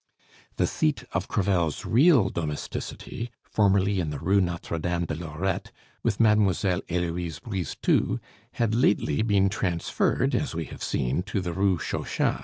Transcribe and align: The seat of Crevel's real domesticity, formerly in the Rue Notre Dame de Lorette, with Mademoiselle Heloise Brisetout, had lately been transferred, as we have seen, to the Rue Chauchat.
The 0.55 0.65
seat 0.65 1.03
of 1.11 1.27
Crevel's 1.27 1.85
real 1.85 2.31
domesticity, 2.31 3.29
formerly 3.43 3.99
in 3.99 4.09
the 4.09 4.17
Rue 4.17 4.41
Notre 4.41 4.79
Dame 4.79 5.05
de 5.05 5.13
Lorette, 5.13 5.71
with 6.01 6.19
Mademoiselle 6.19 6.81
Heloise 6.89 7.37
Brisetout, 7.37 8.17
had 8.53 8.73
lately 8.73 9.21
been 9.21 9.47
transferred, 9.47 10.33
as 10.33 10.55
we 10.55 10.65
have 10.65 10.81
seen, 10.81 11.21
to 11.21 11.39
the 11.39 11.53
Rue 11.53 11.77
Chauchat. 11.77 12.39